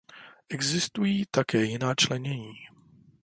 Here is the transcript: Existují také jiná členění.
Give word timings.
Existují 0.49 1.25
také 1.31 1.63
jiná 1.63 1.95
členění. 1.95 2.53